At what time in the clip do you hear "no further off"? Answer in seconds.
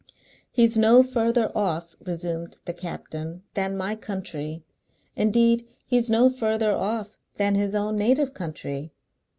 0.79-1.95, 6.09-7.19